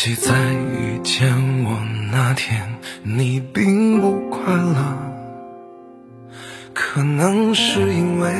[0.00, 1.78] 可惜在遇见我
[2.10, 4.96] 那天，你并不快乐。
[6.72, 8.32] 可能是因为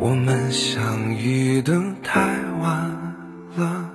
[0.00, 2.30] 我们相遇的太
[2.62, 2.90] 晚
[3.56, 3.90] 了。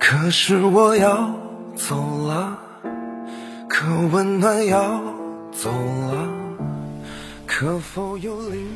[0.00, 1.36] 可是我要
[1.76, 2.58] 走了，
[3.68, 5.00] 可温暖要
[5.52, 6.28] 走了，
[7.46, 8.68] 可否有另一？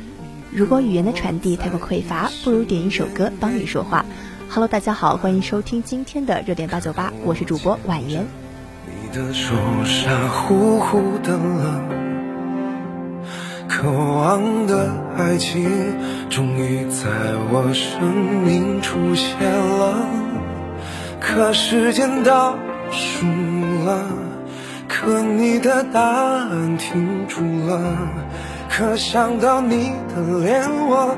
[0.49, 4.05] 如果语言的传递太过匮乏，不如点一首歌帮你说话。
[4.49, 8.25] Hello，大家好，欢迎收听今天的热点八九八，我是主播婉言。
[8.85, 11.81] 你的手傻乎乎的了，
[13.67, 15.69] 渴望的爱情
[16.29, 17.07] 终于在
[17.51, 20.07] 我生命出现了，
[21.19, 22.55] 可时间倒
[22.91, 23.25] 数
[23.85, 24.05] 了，
[24.87, 27.97] 可你的答案停住了，
[28.69, 31.17] 可想到你的脸，我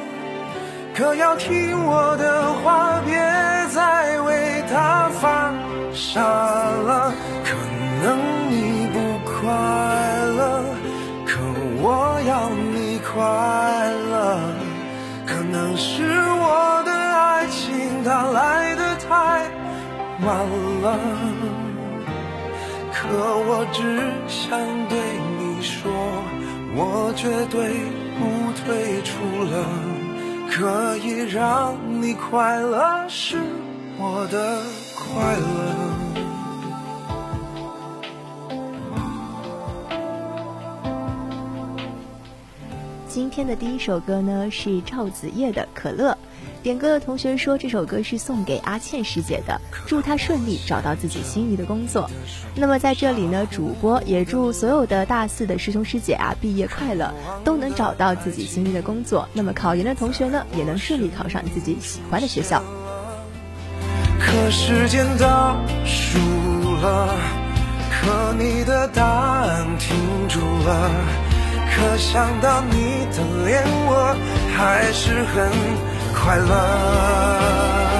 [0.93, 3.15] 可要听我的话，别
[3.73, 5.51] 再为他发
[5.93, 7.13] 傻了。
[7.43, 7.55] 可
[8.03, 9.49] 能你不快
[10.37, 10.63] 乐，
[11.25, 11.39] 可
[11.81, 13.15] 我要你快
[14.11, 14.39] 乐。
[15.25, 19.49] 可能是我的爱情它来的太
[20.23, 20.37] 晚
[20.81, 20.99] 了，
[22.93, 23.79] 可我只
[24.27, 24.97] 想对
[25.39, 25.89] 你说，
[26.75, 27.73] 我绝对
[28.19, 29.15] 不退出
[29.51, 30.00] 了。
[30.61, 33.35] 可以让你快乐是
[33.97, 34.61] 我的
[34.95, 35.91] 快乐。
[43.07, 46.11] 今天的第一首歌呢是赵子夜的《可乐》，
[46.63, 52.09] 点歌的同学说这首歌是送给阿倩师姐的，祝她顺利找到自己心仪的工作。
[52.55, 57.11] 那么在这里呢，主播也祝所有的大四的师兄师姐啊毕业快乐，
[57.43, 59.27] 都能找到自己心仪的工作。
[59.33, 62.61] 那么考研的同学呢，也能顺利考上自己喜欢的学校。
[64.19, 66.19] 可时间倒数
[66.81, 67.15] 了，
[67.89, 69.97] 可你的答案停
[70.29, 70.91] 住了。
[71.73, 74.15] 可想到你的脸，我
[74.55, 75.49] 还是很
[76.23, 77.90] 快乐。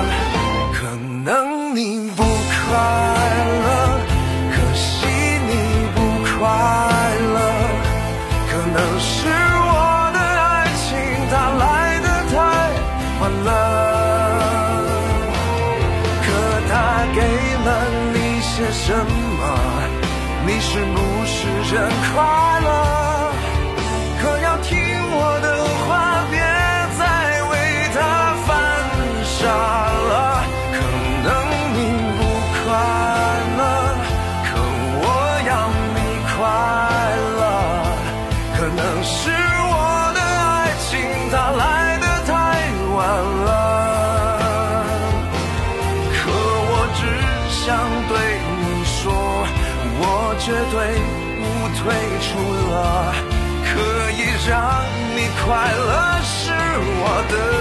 [57.34, 57.61] 我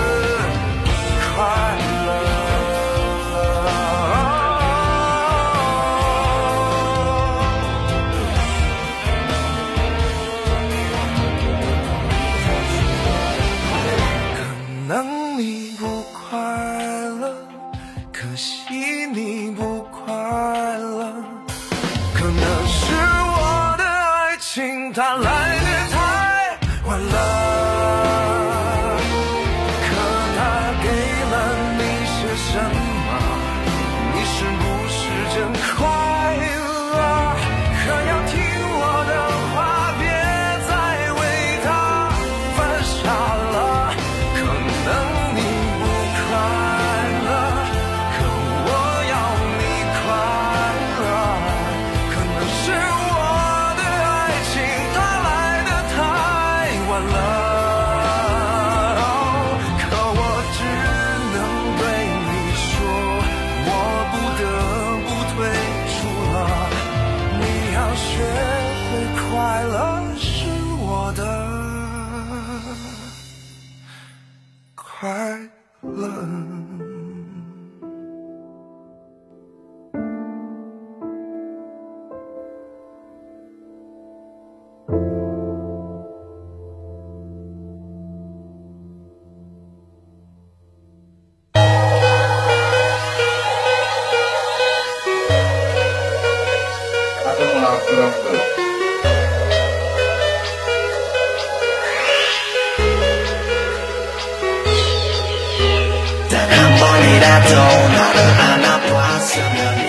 [107.20, 109.79] 今天的第二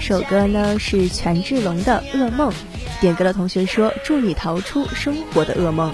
[0.00, 2.50] 首歌呢是权志龙的《噩梦》，
[3.00, 5.92] 点歌的同学说祝你逃出生活的噩梦。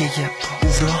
[0.00, 0.30] 어깨에
[0.78, 0.92] 불어.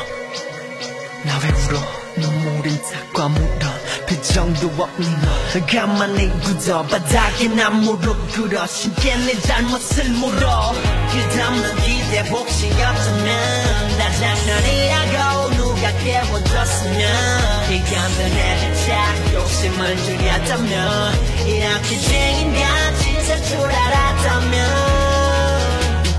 [1.24, 1.80] 나 왜 울어?
[2.16, 3.66] 눈물은 탁과 묻어.
[4.06, 5.66] 표정도 없는 너.
[5.66, 6.82] 가만히 굳어.
[6.82, 8.66] 바닥에 난 무릎 꿇어.
[8.66, 10.72] 신기해 내 잘못을 물어.
[11.12, 13.98] 그 다음날 기대 복싱이었으면.
[13.98, 17.72] 나 장난이라고 누가 깨워줬으면.
[17.72, 21.46] 이가 눈에 비착 욕심을 줄였다면.
[21.46, 24.56] 이렇게 쟁인가 짓을 줄 알았다면.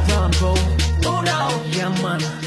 [0.07, 0.57] 또 한번
[1.05, 1.29] 울어
[1.79, 2.41] 야만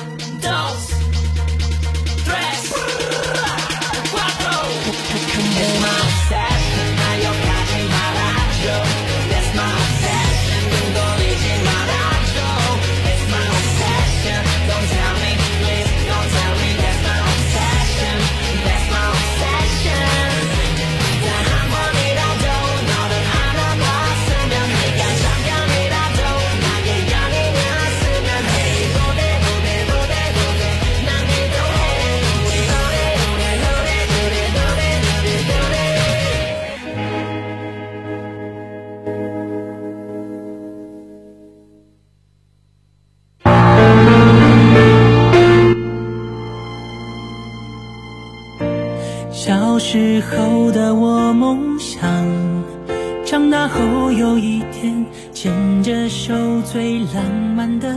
[56.35, 57.25] 着手最浪
[57.55, 57.95] 漫的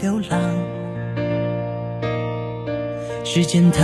[0.00, 0.40] 流浪。
[3.22, 3.82] 时间太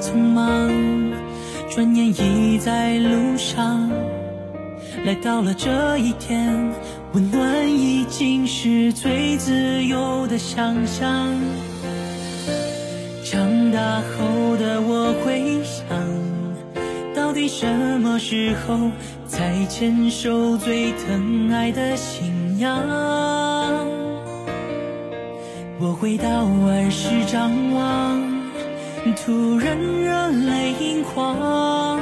[0.00, 0.70] 匆忙，
[1.68, 3.90] 转眼已在路上，
[5.04, 6.72] 来到了这一天，
[7.14, 11.34] 温暖已经是最自由的想象。
[13.24, 15.84] 长大后的我会想，
[17.12, 17.66] 到底什
[18.00, 18.92] 么时候
[19.26, 23.86] 才牵手最疼爱的心信仰？
[25.78, 28.20] 我回到儿时张望，
[29.14, 32.00] 突然热泪盈眶，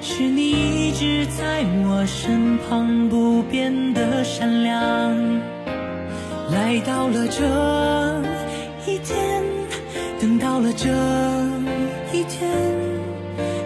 [0.00, 5.12] 是你一直在我身旁，不变的善良。
[6.52, 7.42] 来到了这
[8.90, 9.42] 一天。
[10.18, 10.88] 等到了这
[12.16, 12.48] 一天，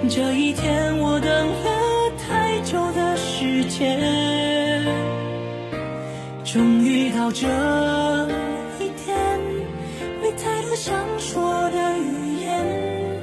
[0.09, 1.49] 这一天我等
[7.21, 7.47] 到这
[8.79, 9.39] 一天，
[10.23, 13.21] 没太多想说的语言，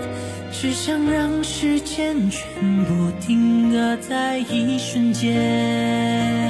[0.52, 6.47] 只想让时间全部定格在一瞬间。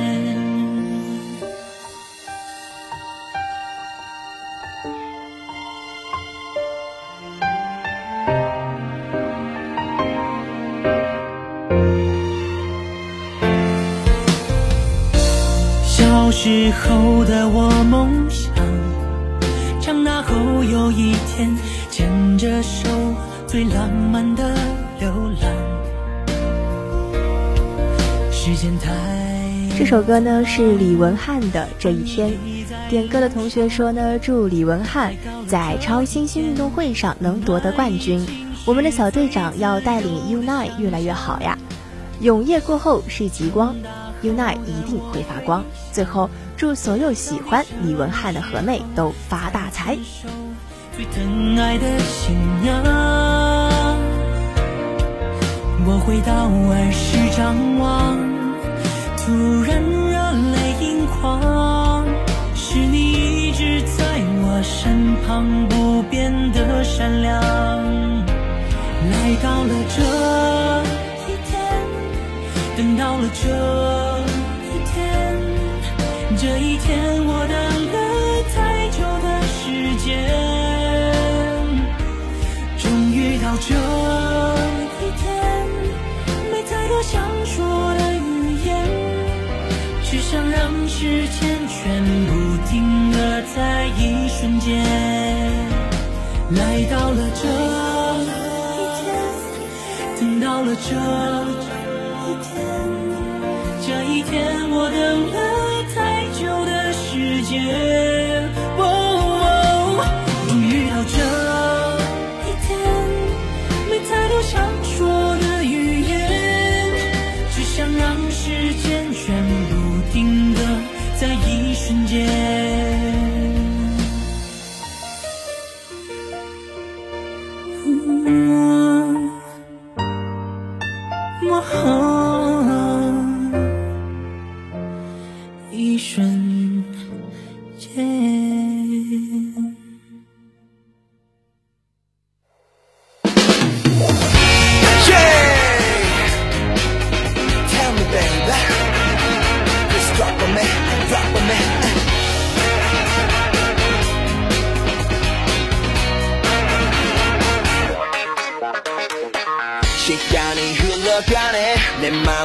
[16.39, 18.53] 时候的我梦想，
[19.81, 21.49] 长大后有一天
[21.89, 22.87] 牵着手
[23.47, 24.53] 最浪漫的
[24.99, 25.09] 流
[25.41, 25.51] 浪。
[28.31, 28.71] 时间……
[29.79, 32.29] 这首歌呢是李文翰的《这一天》。
[32.87, 35.15] 点歌的同学说呢，祝李文翰
[35.47, 38.23] 在超新星运动会上能夺得冠军。
[38.63, 41.57] 我们的小队长要带领 U9 越来越好呀！
[42.21, 43.75] 永夜过后是极光。
[44.23, 45.63] Unite 一定会发光。
[45.91, 49.97] 最后，祝所有喜欢李文翰的和妹都发大财。
[50.95, 52.83] 最疼爱的信仰，
[55.85, 58.17] 我回到儿时张望，
[59.15, 60.17] 突然热
[60.53, 62.03] 泪盈眶，
[62.55, 64.03] 是你一直在
[64.41, 67.39] 我身旁，不变的善良。
[69.09, 70.01] 来到了这
[71.27, 71.53] 一天，
[72.75, 73.29] 等到了。
[73.39, 73.96] 这
[90.99, 92.31] 时间全部
[92.67, 93.17] 定格
[93.55, 94.83] 在一瞬间。
[96.55, 97.47] 来到了这
[98.23, 98.25] 一
[98.97, 99.05] 天，
[100.19, 100.95] 等到了这
[102.25, 102.49] 一天，
[103.85, 104.97] 这一天，我等
[105.29, 105.37] 了
[105.93, 107.05] 太久的时。
[107.47, 107.86] 间，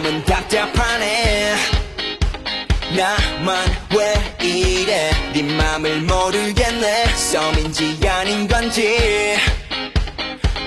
[0.02, 1.54] 마음은 답답하네.
[2.97, 3.64] 나만
[3.97, 5.11] 왜 이래?
[5.32, 7.06] 네 맘을 모르겠네.
[7.14, 9.37] 썸인지 아닌 건지.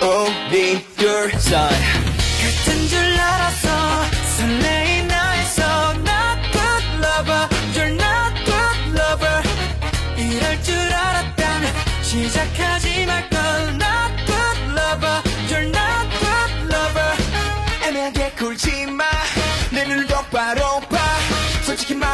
[0.02, 1.70] 우리 둘선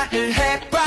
[0.09, 0.80] and happy.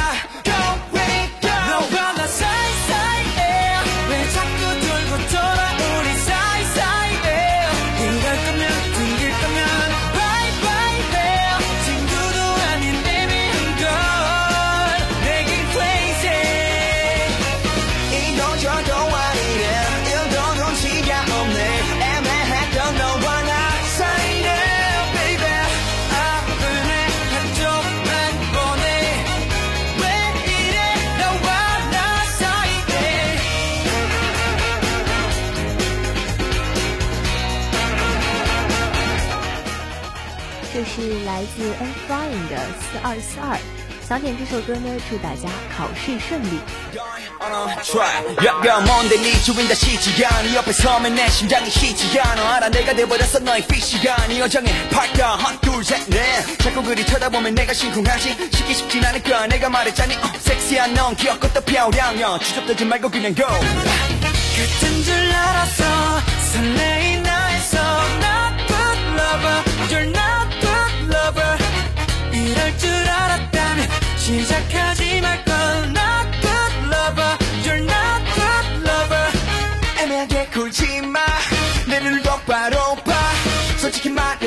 [42.95, 43.59] 四二四二。
[44.07, 46.61] 想点这首歌呢，祝大家考试顺利。
[74.25, 75.55] 시작하지 말걸
[75.93, 79.29] Not good lover You're not good lover
[80.03, 83.13] 애매하게 굴지 마내 눈을 똑바로 봐
[83.77, 84.43] 솔직히 말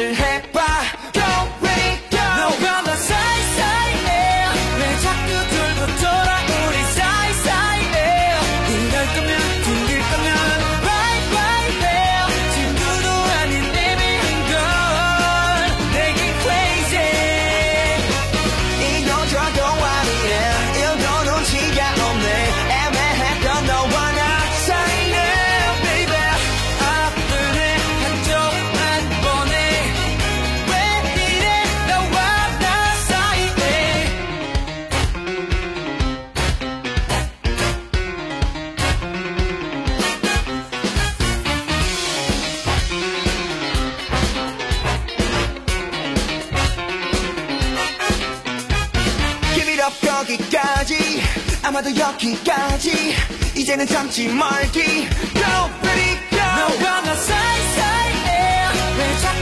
[50.02, 51.22] 거기까지.
[51.64, 53.16] 아마도 여기까지.
[53.56, 55.08] 이제는 참지 말기.
[55.34, 59.37] Go ready go 너와 나 사이사이에 왜 자꾸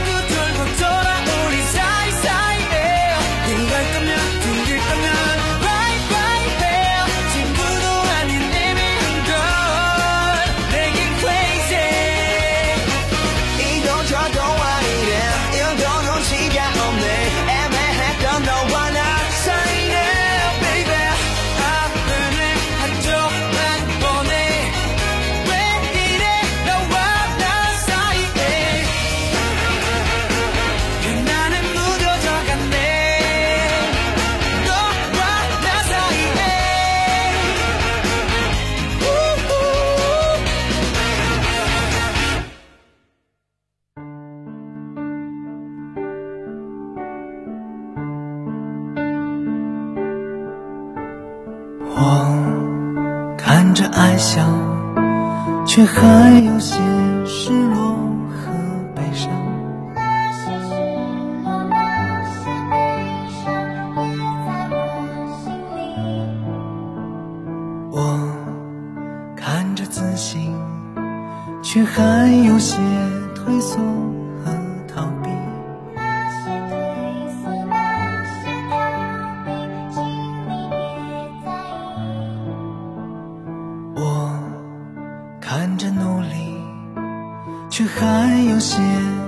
[55.76, 56.58] 却还有
[88.56, 88.80] 有些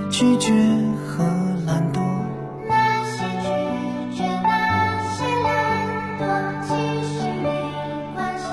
[0.09, 0.51] 拒绝
[1.05, 1.23] 和
[1.67, 1.99] 懒惰。
[2.67, 3.47] 那些拒
[4.17, 6.23] 绝，那些懒惰，
[6.65, 6.73] 其
[7.05, 7.47] 实没
[8.15, 8.43] 关系。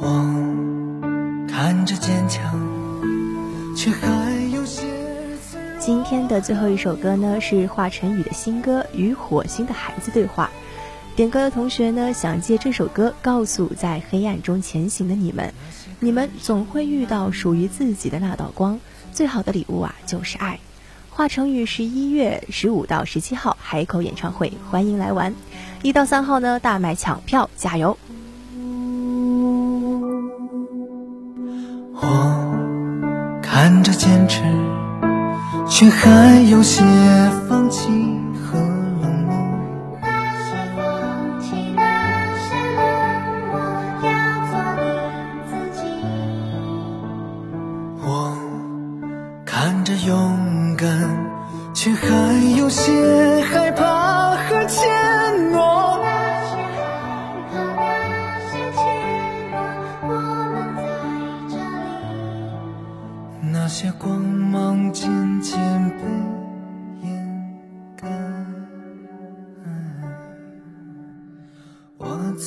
[0.00, 0.04] 我
[1.48, 2.40] 看着坚强，
[3.74, 4.84] 却还有些。
[5.80, 10.48] 今天的最后一首歌呢，是华晨宇的新歌《与火星的孩子对话》。
[11.16, 15.52] 点歌的同学呢，想借这首歌告诉在黑暗中前行的你们：
[16.04, 18.80] 你们总会遇到属于自己的那道光。
[19.12, 20.58] 最好的礼物啊，就是爱。
[21.10, 25.32] 华晨宇十一月十五到十七号海口演唱会，欢迎来玩。
[25.82, 27.96] 一到三号呢，大卖抢票，加油！
[31.94, 34.42] 我看着坚持，
[35.68, 36.82] 却还有些
[37.48, 37.88] 放弃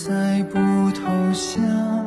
[0.05, 0.59] 再不
[0.91, 1.01] 投
[1.33, 2.04] 降。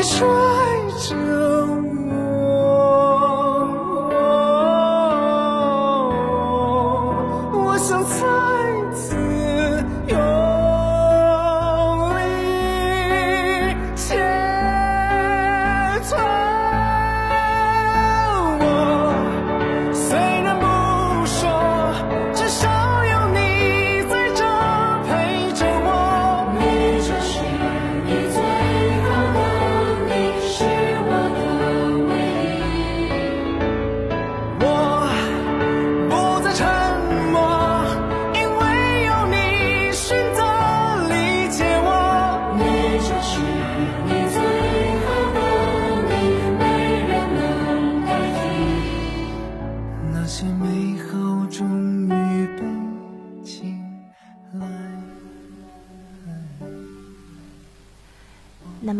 [0.00, 0.49] 你说。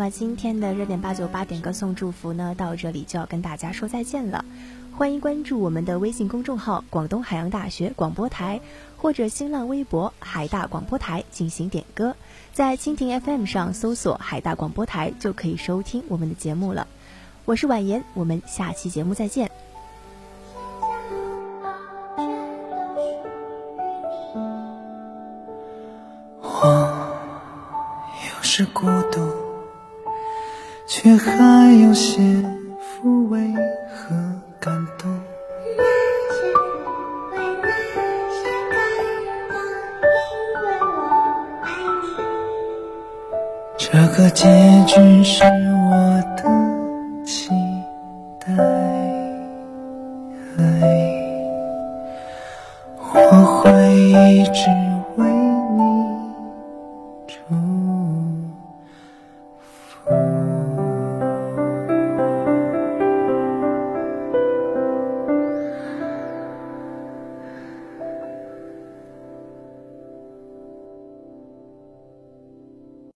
[0.01, 4.43] 么今天的热点八九八点歌送祝福呢，到这里就要跟大家说再见了。
[4.97, 8.61] 欢迎关注我们的微信公众号“广东海洋大学广播台”
[8.97, 12.15] 或者新浪微博“海大广播台”进行点歌，
[12.51, 16.87] 在蜻蜓 FM 上搜索“海大广播台”就可以收听我们的节目了。
[17.45, 19.51] 我是婉言，我们下期节目再见。
[26.41, 27.21] 我
[28.35, 29.21] 有时孤独，
[30.93, 32.19] 却还有些
[32.81, 33.39] 抚慰
[33.95, 34.13] 和
[34.59, 35.09] 感动。
[35.77, 35.83] 那
[37.63, 37.69] 那
[38.29, 38.75] 些感
[39.49, 39.55] 动，
[40.27, 40.91] 因为我
[41.63, 41.65] 爱
[42.03, 42.05] 你。
[43.77, 44.43] 这个结
[44.85, 45.45] 局是